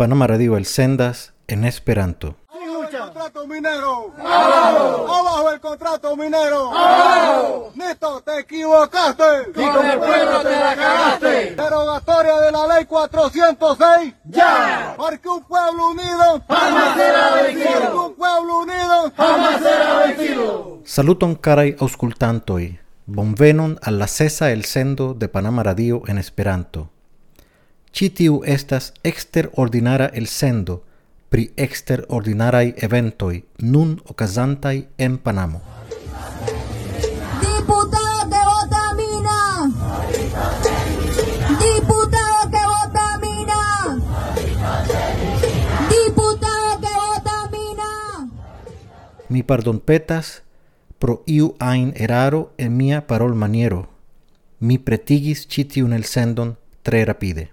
Panamá 0.00 0.26
Radio 0.26 0.56
El 0.56 0.64
Sendas 0.64 1.34
en 1.46 1.66
Esperanto. 1.66 2.34
contrato 2.90 3.46
minero! 3.46 4.14
¡Abajo 4.18 5.50
el 5.50 5.60
contrato 5.60 6.16
minero! 6.16 6.70
¡Abajo! 6.74 7.72
¡Nito, 7.74 8.22
te 8.22 8.38
equivocaste! 8.38 9.50
¡Y 9.50 9.52
con 9.52 9.84
el 9.84 9.98
pueblo 9.98 10.40
te 10.40 10.50
la 10.52 10.74
cagaste! 10.74 11.54
¡Derogatoria 11.54 12.40
de 12.40 12.50
la 12.50 12.66
ley 12.66 12.86
406! 12.86 14.14
¡Ya! 14.24 14.94
Porque 14.96 15.28
un 15.28 15.44
pueblo 15.44 15.88
unido 15.88 16.42
¡Jamás 16.48 16.96
será 16.96 17.28
Porque 17.32 17.52
vencido! 17.52 18.06
un 18.06 18.14
pueblo 18.14 18.58
unido 18.60 19.12
¡Jamás 19.18 19.60
será 19.60 19.98
vencido! 19.98 20.78
Saluton 20.82 21.34
carai 21.34 21.76
auscultantoi. 21.78 22.80
Bonvenon 23.04 23.78
al 23.82 23.98
la 23.98 24.06
sesa 24.06 24.50
el 24.50 24.64
sendo 24.64 25.12
de 25.12 25.28
Panamá 25.28 25.62
Radio 25.62 26.04
en 26.06 26.16
Esperanto. 26.16 26.88
Ĉi 27.90 28.06
tiu 28.14 28.36
estas 28.46 28.92
eksterordinara 29.02 30.06
el 30.14 30.26
sendo 30.30 30.76
pri 31.30 31.48
eksterordinaraj 31.64 32.66
eventoj 32.86 33.34
nun 33.72 33.96
okazantaj 34.14 34.76
en 35.06 35.18
Panamo. 35.18 35.60
Diputado 37.42 38.30
que 38.30 38.42
vota 38.50 38.84
Mina. 39.00 39.38
Diputado 41.64 42.50
que 42.54 42.64
vota 42.72 43.06
Mina. 43.24 43.60
Diputado 45.90 46.72
que 46.86 46.94
vota 47.02 47.36
Mina. 47.52 47.92
Mi 49.28 49.42
pardonpetas 49.42 50.42
pro 50.98 51.22
iu 51.26 51.54
ajn 51.58 51.92
eraro 51.96 52.52
en 52.56 52.76
mia 52.76 53.06
parolmaniero. 53.06 53.86
Mi 54.60 54.78
pretigis 54.78 55.46
ĉi 55.46 55.64
tiun 55.64 55.92
elsendon 55.92 56.56
tre 56.82 57.04
rapide. 57.04 57.50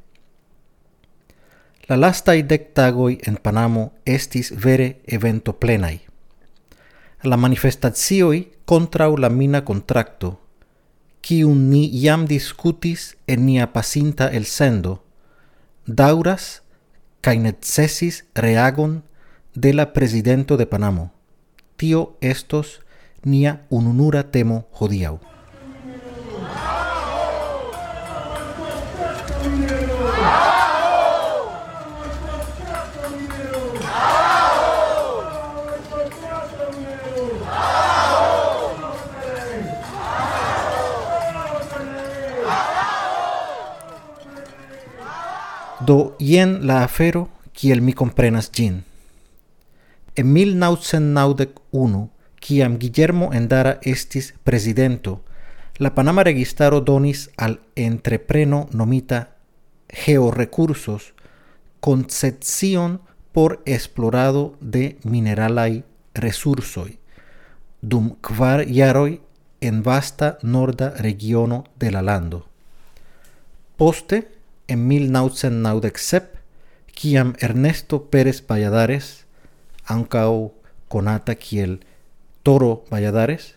La 1.88 1.96
lasta 1.96 2.34
dec 2.44 2.74
tagoi 2.76 3.14
en 3.24 3.38
Panamo 3.40 3.94
estis 4.04 4.52
vere 4.52 5.00
evento 5.06 5.54
plenai. 5.54 6.02
La 7.24 7.38
manifestazioi 7.38 8.52
contra 8.66 9.08
la 9.08 9.30
mina 9.30 9.64
contracto, 9.64 10.42
kiun 11.22 11.70
ni 11.70 11.88
iam 11.88 12.26
discutis 12.28 13.16
en 13.26 13.46
nia 13.46 13.72
pasinta 13.72 14.28
el 14.28 14.44
sendo, 14.46 15.06
dauras 15.86 16.62
cae 17.22 17.40
necessis 17.40 18.26
reagon 18.36 19.04
de 19.56 19.74
la 19.74 19.94
presidento 19.94 20.58
de 20.58 20.68
Panamo. 20.68 21.14
Tio 21.78 22.18
estos 22.20 22.82
nia 23.24 23.66
ununura 23.70 24.30
temo 24.30 24.68
hodiau. 24.74 25.22
Do 45.88 46.16
jen 46.20 46.60
la 46.68 46.84
afero 46.84 47.28
kiel 47.54 47.82
mi 47.82 47.94
komprenas 47.94 48.50
ĝin. 48.52 48.82
En 50.16 50.28
1991, 50.34 52.02
kiam 52.44 52.78
Guillermo 52.82 53.30
Endara 53.34 53.78
estis 53.94 54.34
presidento, 54.44 55.22
la 55.80 55.94
Panama 55.96 56.24
registaro 56.28 56.82
donis 56.82 57.30
al 57.38 57.60
entrepreno 57.76 58.68
nomita 58.72 59.28
Georecursos 59.88 61.14
concesión 61.80 63.02
por 63.32 63.62
esplorado 63.66 64.56
de 64.60 64.98
mineralaj 65.04 65.84
resursoj 66.14 66.98
dum 67.82 68.16
kvar 68.22 68.66
jaroj 68.68 69.20
en 69.62 69.84
vasta 69.84 70.38
norda 70.42 70.90
regiono 70.98 71.64
de 71.80 71.92
la 71.92 72.02
lando. 72.02 72.46
Poste, 73.78 74.37
en 74.68 74.88
1997, 74.88 76.38
kiam 76.94 77.34
Ernesto 77.40 78.04
Pérez 78.12 78.44
Valladares, 78.48 79.26
ankaŭ 79.88 80.52
konata 80.88 81.36
kiel 81.36 81.80
Toro 82.44 82.84
Valladares, 82.92 83.54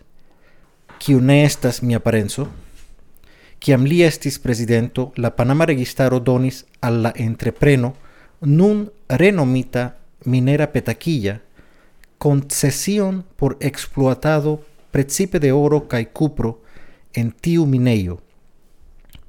kiu 0.99 1.19
ne 1.19 1.43
estas 1.43 1.81
mia 1.81 1.99
parenco, 1.99 2.47
kiam 3.59 3.85
li 3.85 4.01
estis 4.03 4.39
presidento, 4.39 5.11
la 5.17 5.35
Panama 5.35 5.65
registaro 5.65 6.19
donis 6.19 6.65
al 6.81 7.01
la 7.03 7.13
entrepreno 7.15 7.93
nun 8.41 8.89
renomita 9.09 9.97
minera 10.25 10.71
petaquilla 10.71 11.41
concesion 12.17 13.23
por 13.35 13.57
exploatado 13.59 14.61
precipe 14.91 15.39
de 15.39 15.51
oro 15.51 15.87
kaj 15.87 16.05
cupro 16.13 16.61
en 17.13 17.31
tiu 17.31 17.65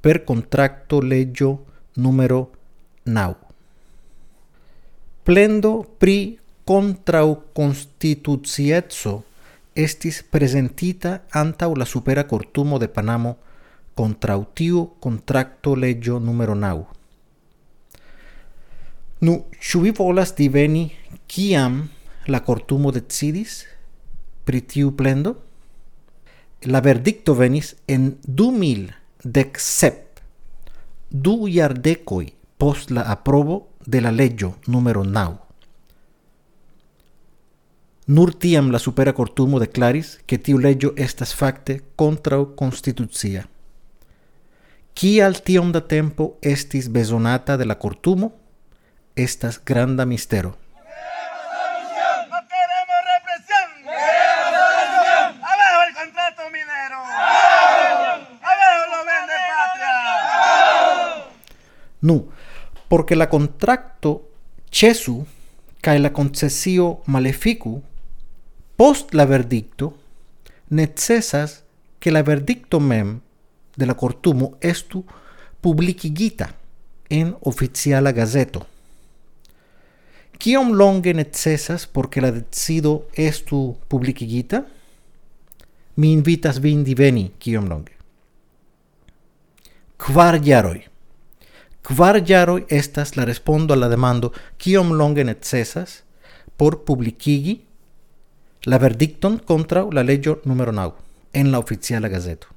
per 0.01 0.25
contracto 0.25 1.01
legio 1.01 1.72
numero 1.95 2.51
nau. 3.05 3.35
Plendo 5.23 5.83
pri 5.97 6.39
contrau 6.65 7.53
constitucietso 7.53 9.23
estis 9.73 10.21
presentita 10.23 11.23
antaŭ 11.31 11.73
la 11.75 11.85
supera 11.85 12.27
cortumo 12.27 12.77
de 12.79 12.87
Panamo 12.87 13.37
contra 13.93 14.37
tiu 14.53 14.95
contracto 14.99 15.75
legio 15.75 16.19
numero 16.19 16.55
nau. 16.55 16.85
Nu, 19.23 19.45
ĉu 19.59 19.79
vi 19.85 19.91
volas 19.95 20.35
diveni 20.35 20.91
kiam 21.27 21.89
la 22.27 22.39
cortumo 22.43 22.91
decidis 22.91 23.63
pri 24.43 24.61
tiu 24.61 24.91
plendo? 24.91 25.35
La 26.65 26.81
verdicto 26.81 27.33
venis 27.35 27.75
en 27.87 28.17
2017, 28.27 30.12
du 31.13 31.47
jardekoj 31.47 32.31
post 32.57 32.89
la 32.89 33.03
aprobo 33.05 33.67
de 33.85 34.01
la 34.01 34.11
legio 34.11 34.55
numero 34.67 35.03
nau. 35.03 35.37
Nur 38.07 38.33
tiam 38.33 38.71
la 38.71 38.79
supera 38.79 39.13
cortumo 39.13 39.59
declaris 39.59 40.17
que 40.25 40.37
tiu 40.37 40.57
legio 40.57 40.93
estas 40.97 41.35
fakte 41.37 41.79
kontraŭ 41.95 42.55
konstitucia. 42.57 43.45
Kial 44.93 45.37
tiom 45.45 45.71
da 45.71 45.81
tempo 45.81 46.33
estis 46.41 46.89
bezonata 46.89 47.57
de 47.57 47.65
la 47.65 47.75
cortumo? 47.75 48.31
Estas 49.15 49.61
granda 49.65 50.05
mistero. 50.05 50.55
Nu, 62.03 62.27
porque 62.89 63.15
la 63.15 63.29
contracto 63.29 64.29
cesu 64.69 65.25
cae 65.79 65.99
la 65.99 66.11
concessio 66.11 66.99
maleficu, 67.07 67.81
post 68.75 69.13
la 69.13 69.25
verdicto, 69.25 69.95
necessas 70.67 71.63
que 71.99 72.11
la 72.11 72.21
verdicto 72.21 72.79
mem 72.79 73.21
de 73.77 73.85
la 73.85 73.95
cortumo 73.95 74.57
estu 74.59 75.05
publicigita 75.61 76.55
en 77.09 77.37
oficiala 77.39 78.11
gazeto. 78.11 78.67
Ciom 80.37 80.73
longe 80.75 81.13
necessas 81.13 81.87
porque 81.87 82.19
la 82.19 82.33
decido 82.35 83.07
estu 83.15 83.77
publicigita? 83.87 84.65
Mi 85.95 86.11
invitas 86.11 86.59
vin 86.59 86.83
diveni 86.83 87.31
ciom 87.39 87.69
longe. 87.71 87.95
Kvar 89.95 90.41
jaroi. 90.43 90.83
Kvar 91.83 92.21
jaroj 92.23 92.63
estas 92.69 93.17
la 93.17 93.25
respondo 93.25 93.73
al 93.73 93.81
la 93.83 93.89
demando 93.91 94.31
kiom 94.57 94.93
longe 94.95 95.23
necesas 95.27 96.03
por 96.57 96.83
publicigi 96.87 97.57
la 98.65 98.77
verdicton 98.79 99.35
kontraŭ 99.39 99.89
la 99.91 100.03
legio 100.03 100.39
numero 100.45 100.71
9 100.71 100.93
en 101.33 101.51
la 101.51 101.59
oficiala 101.59 102.07
gazeto. 102.07 102.47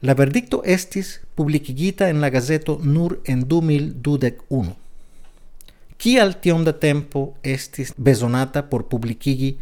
La 0.00 0.14
verdicto 0.14 0.62
estis 0.64 1.20
publicigita 1.34 2.08
en 2.08 2.20
la 2.20 2.30
gazeto 2.30 2.78
nur 2.82 3.20
en 3.24 3.48
2021. 3.48 4.76
Kial 5.96 6.36
tiom 6.38 6.62
da 6.64 6.78
tempo 6.78 7.34
estis 7.42 7.92
bezonata 7.96 8.68
por 8.70 8.86
publicigi 8.86 9.58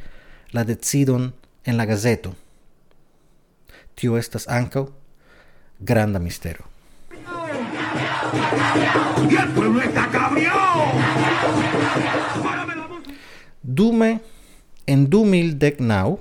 la 0.53 0.65
decidon 0.65 1.33
en 1.65 1.77
la 1.79 1.87
gazeto? 1.87 2.35
Tio 3.95 4.19
estas 4.19 4.45
ankaŭ 4.49 4.91
granda 5.81 6.19
mistero. 6.19 6.76
Dume 13.63 14.21
en 14.87 15.07
2019 15.11 16.17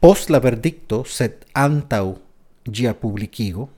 post 0.00 0.30
la 0.30 0.38
verdicto 0.40 1.02
sed 1.04 1.44
antaŭ 1.54 2.04
ĝia 2.66 2.92
publikigo 2.94 3.68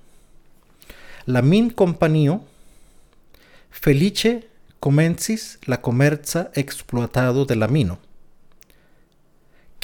la 1.26 1.40
min 1.42 1.70
kompanio 1.70 2.40
felice 3.70 4.42
comencis 4.80 5.58
la 5.66 5.80
comerza 5.80 6.50
exploatado 6.54 7.44
de 7.44 7.56
la 7.56 7.68
mino. 7.68 7.96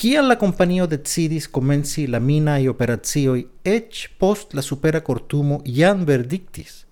Kial 0.00 0.30
la 0.30 0.38
companio 0.40 0.86
decidis 0.86 1.46
comenci 1.46 2.06
la 2.06 2.20
mina 2.20 2.58
y 2.58 2.68
operazioi 2.68 3.42
ec 3.62 4.08
post 4.16 4.54
la 4.54 4.62
supera 4.62 5.02
cortumo 5.02 5.60
iam 5.64 6.06
verdictis, 6.06 6.86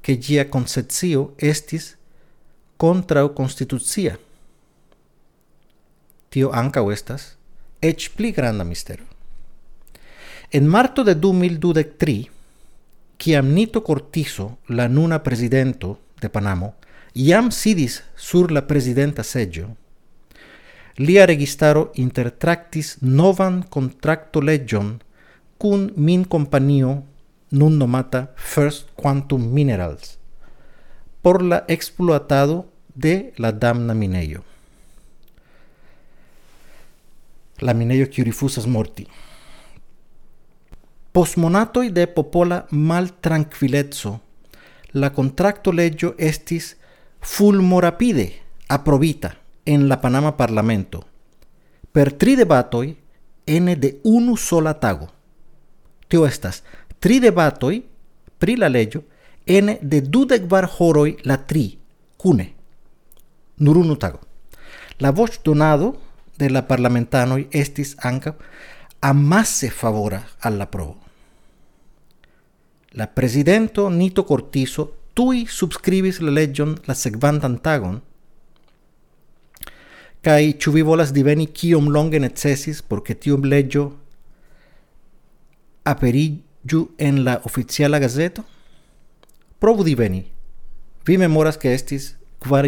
che 0.00 0.16
gia 0.16 0.48
concezio 0.48 1.34
estis 1.36 1.98
contrau 2.78 3.34
constitucia. 3.34 4.18
Tio 6.30 6.48
anca 6.50 6.80
estas 6.90 7.36
ec 7.82 8.08
pli 8.16 8.30
granda 8.32 8.64
mistero. 8.64 9.04
En 10.50 10.66
marto 10.66 11.04
de 11.04 11.14
2023, 11.14 12.30
kiam 13.18 13.52
Nito 13.52 13.82
Cortizo, 13.82 14.56
la 14.68 14.88
nuna 14.88 15.18
presidento 15.18 15.98
de 16.18 16.30
Panamo, 16.30 16.76
iam 17.12 17.50
sidis 17.50 18.02
sur 18.16 18.50
la 18.50 18.62
presidenta 18.62 19.22
seggio, 19.22 19.76
lia 20.98 21.26
registaro 21.26 21.90
intertractis 21.94 22.96
novan 23.00 23.62
contracto 23.70 24.40
legion 24.40 24.98
cun 25.56 25.92
min 25.94 26.24
companio 26.24 27.04
nun 27.50 27.76
nomata 27.78 28.32
First 28.34 28.88
Quantum 28.96 29.46
Minerals 29.52 30.18
por 31.22 31.42
la 31.42 31.64
exploatado 31.68 32.66
de 32.94 33.32
la 33.36 33.52
damna 33.52 33.94
mineio. 33.94 34.42
La 37.60 37.74
mineio 37.74 38.08
qui 38.08 38.22
rifusas 38.22 38.66
morti. 38.66 39.06
Posmonatoi 41.12 41.90
de 41.90 42.06
popola 42.06 42.66
mal 42.70 43.10
tranquilezzo, 43.20 44.20
la 44.92 45.10
contracto 45.10 45.70
legio 45.70 46.14
estis 46.18 46.76
fulmorapide 47.20 48.32
aprobita 48.68 49.34
en 49.68 49.86
la 49.88 50.00
Panama 50.00 50.32
Parlamento 50.36 51.04
per 51.92 52.12
tri 52.16 52.36
debatoi 52.36 52.96
ene 53.44 53.76
de 53.76 54.00
unu 54.04 54.36
sola 54.36 54.72
tago. 54.74 55.08
Tio 56.08 56.24
estas 56.24 56.62
tri 56.98 57.18
debatoi 57.20 57.82
pri 58.38 58.56
la 58.56 58.68
legio 58.68 59.02
ene 59.44 59.76
de 59.82 60.00
dudek 60.00 60.48
var 60.48 60.70
horoi 60.78 61.18
la 61.28 61.36
tri 61.36 61.66
cune. 62.16 62.46
Nur 63.60 63.76
unu 63.76 63.96
tago. 63.96 64.20
La 64.98 65.12
voz 65.12 65.40
donado 65.44 65.96
de 66.38 66.48
la 66.48 66.64
parlamentanoi 66.66 67.48
estis 67.50 67.94
anca 67.98 68.36
amasse 69.00 69.68
favora 69.70 70.22
alla 70.40 70.66
provo. 70.66 70.96
La 72.92 73.06
presidento 73.06 73.90
Nito 73.90 74.24
Cortizo 74.24 74.94
tui 75.12 75.44
subscribis 75.46 76.20
la 76.20 76.30
legion 76.30 76.78
la 76.86 76.94
segvantan 76.94 77.60
tagon 77.60 78.00
vi 80.72 80.82
volas 80.82 81.12
diveni 81.12 81.46
kiom 81.46 81.88
longe 81.90 82.18
necesis 82.18 82.82
por 82.82 83.02
ke 83.06 83.14
tiu 83.14 83.36
legio 83.38 83.92
aperiĝu 85.84 86.88
en 86.98 87.24
la 87.24 87.38
oficiala 87.44 87.98
gazeto? 87.98 88.42
Provu 89.58 89.84
diveni. 89.84 90.24
Vi 91.06 91.16
memoras 91.18 91.56
ke 91.56 91.72
estis 91.74 92.16
kvar 92.40 92.66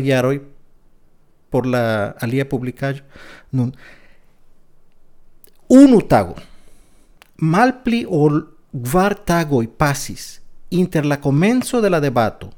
por 1.50 1.67
la 1.67 2.14
alia 2.20 2.44
publicaĵo. 2.49 3.02
Nun, 3.50 3.73
unu 5.69 6.00
tago, 6.06 6.37
malpli 7.41 8.05
ol 8.06 8.43
kvar 8.73 9.17
pasis 9.76 10.41
inter 10.70 11.05
la 11.05 11.20
comenzo 11.20 11.81
de 11.81 11.91
la 11.91 12.00
debato 12.00 12.50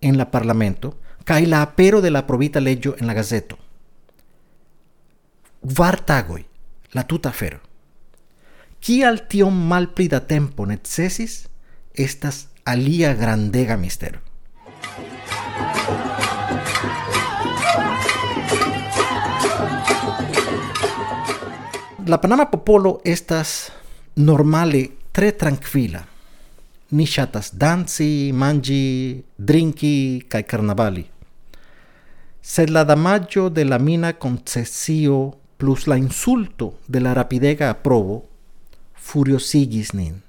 en 0.00 0.16
la 0.16 0.30
parlamento 0.30 0.94
kaj 1.24 1.46
la 1.46 1.62
apero 1.62 2.00
de 2.00 2.10
la 2.10 2.26
provita 2.26 2.58
en 2.98 3.06
la 3.06 3.14
gazeto 3.14 3.58
vartagoi, 5.62 6.44
la 6.92 7.02
tuta 7.04 7.30
fero. 7.32 7.60
Kial 8.80 9.26
tiom 9.26 9.54
malpli 9.68 10.06
da 10.08 10.20
tempo 10.20 10.64
necesis, 10.66 11.48
estas 11.94 12.46
alia 12.64 13.14
grandega 13.14 13.76
mistero. 13.76 14.20
La 22.06 22.16
Panama 22.18 22.46
popolo 22.46 23.00
estas 23.04 23.70
normale 24.16 24.88
tre 25.12 25.32
tranquila. 25.36 26.00
Ni 26.90 27.04
ŝatas 27.04 27.50
danci, 27.52 28.30
mangi, 28.32 29.20
drinki 29.36 30.24
kaj 30.24 30.42
carnavali. 30.48 31.04
Sed 32.40 32.70
la 32.72 32.84
damaggio 32.88 33.50
de 33.50 33.64
la 33.68 33.76
mina 33.78 34.14
concesio 34.14 35.18
plus 35.58 35.86
la 35.86 35.98
insulto 35.98 36.78
de 36.86 37.00
la 37.00 37.12
rapidega 37.14 37.68
aprobo 37.70 38.24
furiosigis 38.94 39.92
nin. 39.92 40.22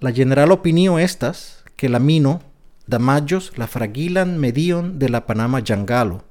La 0.00 0.12
general 0.12 0.52
opinio 0.52 0.98
estas 0.98 1.64
que 1.76 1.88
la 1.88 1.98
mino 1.98 2.40
damagios 2.86 3.52
la 3.58 3.66
fragilan 3.66 4.38
medion 4.38 4.98
de 4.98 5.08
la 5.08 5.26
Panama 5.26 5.60
Jangalo, 5.60 6.22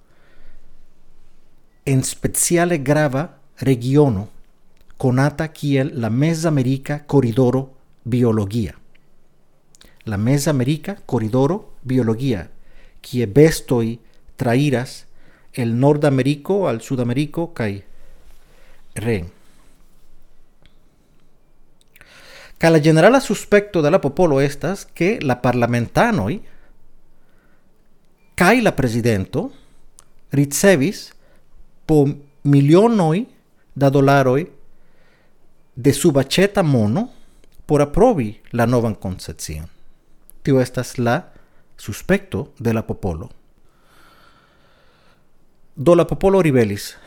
en 1.86 2.04
speciale 2.04 2.78
grava 2.78 3.40
regiono 3.58 4.30
conata 4.98 5.50
kiel 5.52 5.92
la 6.00 6.10
Mesamerica 6.10 7.04
Corridoro 7.06 7.74
Biologia. 8.04 8.76
La 10.06 10.18
Mesamerica 10.18 10.96
Corridoro 11.06 11.74
Biologia, 11.82 12.50
kie 13.02 13.28
bestoi 13.28 14.00
trairas 14.38 15.06
el 15.54 15.80
Nordamerico 15.80 16.68
al 16.68 16.82
Sudamerico 16.82 17.54
kai 17.54 17.84
ren. 18.96 19.32
Ca 22.58 22.70
la 22.70 22.80
generala 22.80 23.20
suspecto 23.20 23.82
de 23.82 23.92
la 23.92 24.02
popolo 24.02 24.42
estas 24.42 24.86
que 24.86 25.20
la 25.22 25.42
parlamentanoi 25.42 26.42
kai 28.36 28.62
la 28.62 28.76
presidento 28.76 29.52
ricevis 30.32 31.14
po 31.86 32.08
milionoi 32.44 33.28
da 33.74 33.90
dolaroi 33.90 34.50
de 35.74 35.94
subacheta 35.94 36.64
mono 36.64 37.10
por 37.66 37.82
aprobi 37.82 38.42
la 38.52 38.66
novan 38.66 38.96
concepción. 38.96 39.68
Tio 40.42 40.62
estas 40.62 40.98
la 40.98 41.34
suspecto 41.78 42.54
de 42.60 42.74
la 42.74 42.88
popolo 42.88 43.43
do 45.76 45.96
la 45.96 46.06
popolo 46.06 46.42
ribelis. 46.42 46.98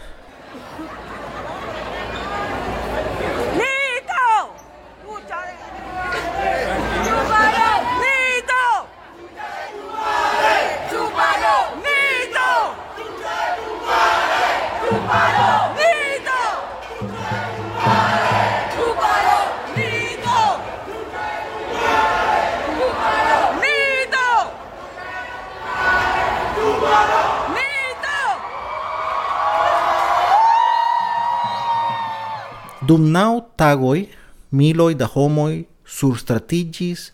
Dum 32.87 33.11
nau 33.11 33.40
tagoi, 33.57 34.07
miloi 34.50 34.95
da 34.95 35.09
homoi 35.11 35.66
surstratigis 35.83 37.12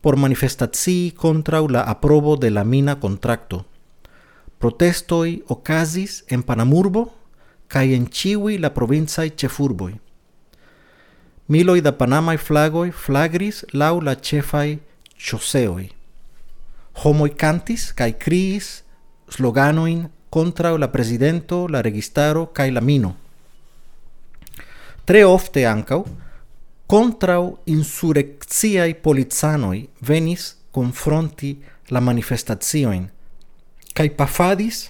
por 0.00 0.14
manifestacii 0.14 1.10
contra 1.10 1.60
la 1.60 1.82
aprobo 1.82 2.36
de 2.36 2.50
la 2.50 2.62
mina 2.62 2.94
contracto. 3.00 3.64
Protestoi 4.58 5.42
ocasis 5.48 6.22
en 6.28 6.42
Panamurbo 6.42 7.12
cae 7.66 7.96
en 7.96 8.06
ciui 8.06 8.58
la 8.58 8.70
provincai 8.70 9.32
cefurboi. 9.34 9.98
Miloi 11.48 11.80
da 11.80 11.92
panamai 11.92 12.36
flagoi 12.36 12.92
flagris 12.92 13.64
lau 13.72 14.00
la 14.00 14.14
cefai 14.14 14.78
choseoi. 15.16 15.90
Homoi 17.02 17.30
cantis 17.34 17.92
cae 17.92 18.14
criis 18.14 18.84
sloganoin 19.28 20.10
contra 20.30 20.78
la 20.78 20.88
presidento, 20.88 21.66
la 21.66 21.82
registaro 21.82 22.52
cae 22.52 22.70
la 22.70 22.80
mino 22.80 23.16
tre 25.08 25.24
ofte 25.24 25.64
ancau, 25.64 26.04
contrau 26.86 27.62
insurrectiai 27.64 28.92
polizanoi 28.94 29.88
venis 30.04 30.50
confronti 30.70 31.54
la 31.88 32.02
manifestazioin, 32.04 33.06
cae 33.96 34.10
pafadis 34.12 34.82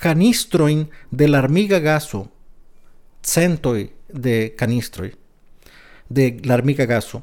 canistroin 0.00 0.86
de 1.10 1.28
l'armiga 1.28 1.82
gaso, 1.84 2.22
centoi 3.20 3.90
de 4.08 4.54
canistroi 4.56 5.12
de 6.08 6.40
l'armiga 6.48 6.86
gaso, 6.88 7.20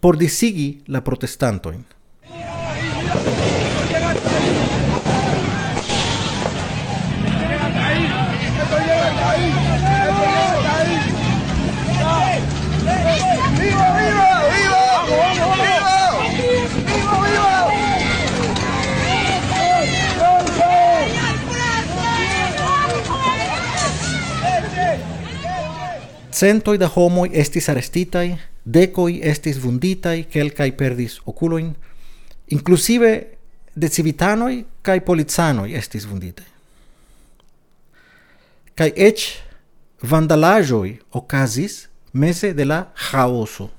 por 0.00 0.16
disigi 0.16 0.80
la 0.86 1.04
protestantoin. 1.04 1.84
Centoi 26.36 26.76
da 26.76 26.88
homoi 26.92 27.30
estis 27.32 27.70
arrestitai, 27.72 28.36
decoi 28.64 29.20
estis 29.24 29.56
vunditai, 29.62 30.26
quelcai 30.28 30.72
perdis 30.76 31.20
oculoin, 31.24 31.70
inclusive 32.52 33.12
de 33.72 33.88
civitanoi 33.88 34.66
kai 34.82 35.00
polizanoi 35.00 35.72
estis 35.80 36.04
vunditai. 36.04 36.48
Kai 38.76 38.92
ec 39.08 39.22
vandalajoi 40.04 40.98
ocasis 41.16 41.86
mese 42.12 42.52
de 42.52 42.66
la 42.68 42.82
haoso, 43.08 43.70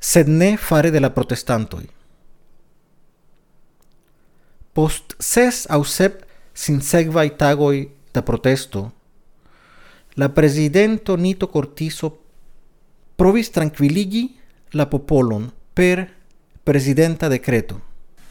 sed 0.00 0.28
ne 0.28 0.56
fare 0.60 0.90
de 0.92 1.00
la 1.00 1.10
protestantoi. 1.16 1.88
Post 4.76 5.16
ses 5.20 5.64
au 5.72 5.84
sep 5.84 6.26
sinseguai 6.52 7.30
tagoi 7.40 7.88
da 8.12 8.20
protesto, 8.20 8.90
la 10.14 10.34
presidento 10.34 11.16
Nito 11.16 11.50
Cortizo 11.50 12.20
provis 13.16 13.50
tranquiligi 13.50 14.36
la 14.72 14.90
popolon 14.90 15.52
per 15.74 16.14
presidenta 16.64 17.28
decreto. 17.28 17.80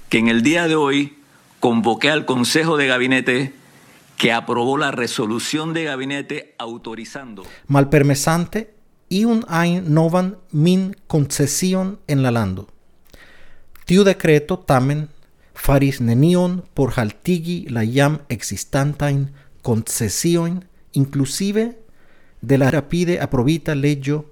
que 0.10 0.20
en 0.20 0.28
el 0.28 0.44
día 0.44 0.68
de 0.68 0.75
hoy 0.75 1.18
convoqué 1.60 2.12
al 2.12 2.25
Consejo 2.25 2.78
de 2.78 2.88
Gabinete 2.88 3.54
que 4.18 4.32
aprobó 4.32 4.78
la 4.78 4.92
resolución 4.92 5.74
de 5.74 5.86
gabinete 5.86 6.56
autorizando 6.58 7.44
malpermesante 7.68 8.74
iun 9.10 9.46
ein 9.50 9.94
novan 9.94 10.38
min 10.52 10.96
concession 11.08 12.00
en 12.08 12.24
la 12.24 12.32
lando. 12.32 12.68
Tiu 13.86 14.04
decreto 14.04 14.60
tamen 14.60 15.10
faris 15.54 16.02
nenion 16.02 16.63
por 16.74 16.94
haltigi 16.98 17.68
la 17.70 17.84
jam 17.86 18.22
existantain 18.30 19.34
concessioin, 19.62 20.66
inclusive 20.93 21.77
de 22.41 22.57
la 22.57 22.71
rapide 22.71 23.19
aprobita 23.19 23.75
legio 23.75 24.25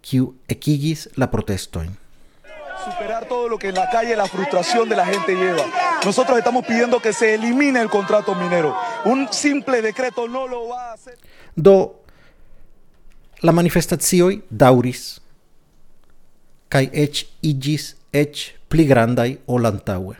quiu 0.00 0.36
equigis 0.48 1.08
la 1.16 1.30
protestoin. 1.30 2.04
superar 2.84 3.26
todo 3.26 3.48
lo 3.48 3.58
que 3.58 3.68
en 3.68 3.74
la 3.74 3.88
calle 3.88 4.16
la 4.16 4.26
frustración 4.26 4.88
de 4.88 4.96
la 4.96 5.06
gente 5.06 5.34
lleva. 5.34 5.64
Nosotros 6.04 6.38
estamos 6.38 6.66
pidiendo 6.66 7.00
que 7.00 7.12
se 7.12 7.34
elimine 7.34 7.80
el 7.80 7.88
contrato 7.88 8.34
minero. 8.34 8.76
Un 9.04 9.28
simple 9.32 9.80
decreto 9.80 10.28
no 10.28 10.46
lo 10.46 10.68
va 10.68 10.90
a 10.90 10.92
hacer. 10.94 11.18
Do 11.56 12.02
la 13.40 13.52
manifestatioi 13.52 14.42
dauris 14.50 15.20
kai 16.68 16.90
ec 16.92 17.26
igis 17.40 17.96
ec 18.12 18.58
pli 18.68 18.86
grandai 18.86 19.38
ol 19.46 19.66
antaue. 19.66 20.16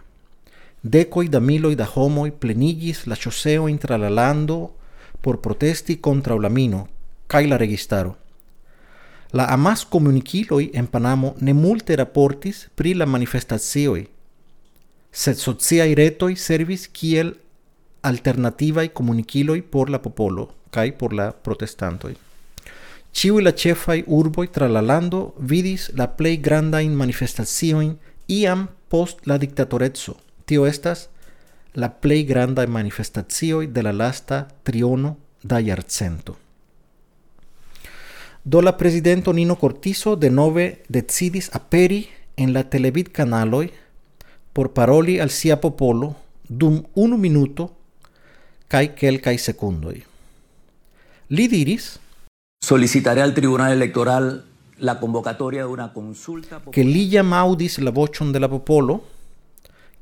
Decoi 0.80 1.28
da 1.28 1.40
miloi 1.40 1.74
da 1.74 1.88
homoi 1.94 2.30
plenigis 2.30 3.06
la 3.06 3.16
choseo 3.16 3.68
intra 3.68 3.98
la 3.98 4.10
lando 4.10 4.76
por 5.24 5.40
protesti 5.40 5.96
contra 6.00 6.36
la 6.36 6.50
mino, 6.50 6.88
kai 7.26 7.46
la 7.48 7.56
registaro. 7.56 8.18
La 9.32 9.46
amas 9.48 9.86
comuniciloi 9.86 10.70
en 10.74 10.86
Panamo 10.86 11.34
ne 11.40 11.54
multe 11.54 11.96
raportis 11.96 12.68
pri 12.76 12.92
la 12.94 13.06
manifestatioi, 13.06 14.04
sed 15.10 15.40
sociai 15.40 15.94
retoi 15.94 16.36
servis 16.36 16.84
kiel 16.92 17.32
alternativai 18.02 18.92
comuniciloi 18.92 19.62
por 19.62 19.88
la 19.88 20.02
popolo, 20.04 20.50
kai 20.70 20.92
por 20.92 21.16
la 21.16 21.30
protestantoi. 21.32 22.12
Ciui 23.14 23.42
la 23.42 23.54
cefai 23.54 24.02
urboi 24.06 24.50
tra 24.52 24.68
la 24.68 24.82
lando 24.82 25.32
vidis 25.38 25.88
la 25.94 26.10
plei 26.18 26.36
grandain 26.36 26.92
manifestationin 26.92 27.96
iam 28.28 28.68
post 28.88 29.24
la 29.24 29.38
dictatorezzo. 29.38 30.18
Tio 30.44 30.66
estas 30.66 31.08
la 31.76 31.90
plei 31.90 32.24
grandai 32.24 32.66
manifestatioi 32.66 33.72
de 33.72 33.82
la 33.82 33.92
lasta 33.92 34.46
triono 34.62 35.16
da 35.40 35.58
iarcento. 35.58 36.38
Do 38.42 38.60
la 38.60 38.72
presidento 38.76 39.32
Nino 39.32 39.56
Cortizo 39.56 40.14
de 40.14 40.30
nove 40.30 40.82
decidis 40.86 41.48
aperi 41.52 42.06
en 42.34 42.52
la 42.52 42.62
televid 42.62 43.10
canaloi 43.10 43.72
por 44.52 44.70
paroli 44.72 45.18
al 45.18 45.30
sia 45.30 45.56
popolo 45.56 46.14
dum 46.46 46.82
unu 46.92 47.16
minuto 47.16 47.76
cae 48.66 48.92
quelcae 48.94 49.38
secundoi. 49.38 50.04
Li 51.28 51.48
diris 51.48 51.98
solicitaré 52.64 53.22
al 53.22 53.32
Tribunal 53.32 53.72
Electoral 53.72 54.44
la 54.78 54.98
convocatoria 54.98 55.64
de 55.64 55.68
una 55.68 55.92
consulta 55.92 56.58
popular. 56.58 56.74
che 56.74 56.82
li 56.82 57.08
jam 57.08 57.32
audis 57.32 57.78
la 57.78 57.90
vocion 57.90 58.30
de 58.30 58.38
la 58.38 58.48
popolo 58.48 59.13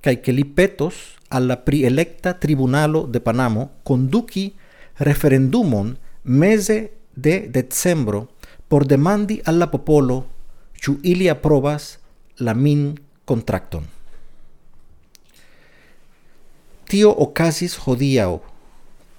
cae 0.03 0.21
che 0.21 0.33
li 0.33 0.45
petos 0.45 1.15
alla 1.29 1.57
prielecta 1.57 2.35
tribunalo 2.35 3.07
de 3.07 3.21
Panamo 3.21 3.79
conduci 3.83 4.53
referendumon 4.99 5.97
mese 6.23 6.91
de 7.15 7.49
decembro 7.49 8.29
por 8.69 8.85
demandi 8.85 9.41
alla 9.45 9.69
popolo 9.69 10.27
ciu 10.75 10.99
ili 11.03 11.29
aprobas 11.29 11.99
la 12.39 12.55
min 12.55 12.99
contracton. 13.25 13.87
Tio 16.89 17.11
ocasis 17.11 17.79
hodiau, 17.87 18.41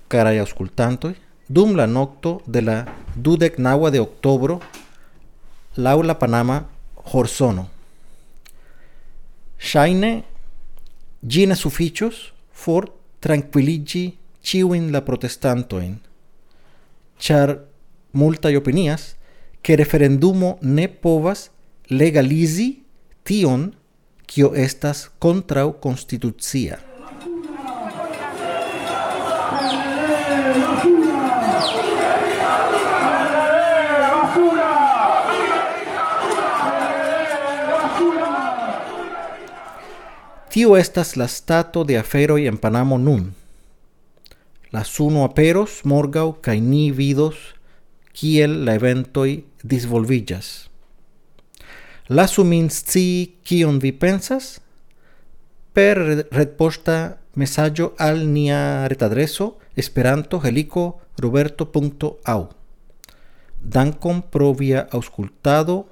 carai 0.08 0.38
auscultantoi, 0.40 1.16
dum 1.48 1.75
la 1.75 1.88
nocto 1.88 2.42
de 2.46 2.62
la 2.62 2.78
dudec 3.16 3.58
naua 3.58 3.90
de 3.90 4.00
octobro, 4.00 4.60
laula 5.75 6.16
Panama 6.20 6.68
horsono. 7.13 7.70
Shaine 9.58 10.33
gina 11.25 11.56
sufficios 11.56 12.34
for 12.51 12.92
tranquilligi 13.20 14.18
ciuin 14.42 14.92
la 14.92 15.01
protestantoin, 15.01 16.00
char 17.18 17.65
multai 18.12 18.56
opinias 18.56 19.15
che 19.62 19.75
referendumo 19.75 20.58
ne 20.62 20.89
povas 20.89 21.50
legalizi 21.88 22.84
tion 23.24 23.72
kio 24.25 24.53
estas 24.53 25.10
contrau 25.20 25.80
constitucia. 25.80 26.93
Tio 40.54 40.76
estas 40.78 41.16
la 41.18 41.26
stato 41.28 41.82
de 41.84 41.96
aferoi 41.98 42.46
en 42.46 42.60
Panamo 42.62 43.00
nun. 43.02 43.34
La 44.70 44.84
suno 44.84 45.24
aperos 45.26 45.80
morgau 45.84 46.36
kai 46.46 46.60
ni 46.62 46.92
vidos 46.92 47.40
kiel 48.14 48.60
la 48.68 48.76
eventoi 48.78 49.48
disvolvillas. 49.64 50.70
La 52.08 52.28
sumin 52.28 52.70
sci 52.70 53.40
kion 53.42 53.80
vi 53.82 53.96
pensas 53.98 54.62
per 55.74 55.98
retposta 56.30 57.18
messaggio 57.34 57.96
al 57.98 58.22
nia 58.28 58.86
retadreso 58.86 59.58
esperanto 59.74 60.38
helico 60.44 61.02
roberto.au. 61.18 62.48
Dankon 63.58 64.22
pro 64.30 64.54
via 64.54 64.88
auscultado 64.92 65.90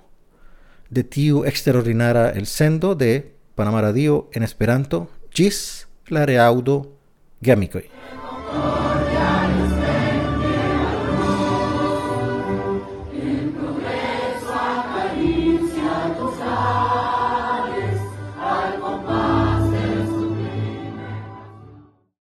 de 0.87 1.01
tiu 1.01 1.45
extraordinara 1.45 2.29
el 2.29 2.45
sendo 2.45 2.93
de 2.93 3.40
Panama 3.55 3.81
Radio 3.81 4.29
en 4.33 4.43
Esperanto 4.43 5.09
gis 5.31 5.87
la 6.07 6.25
gamicoi. 7.41 7.89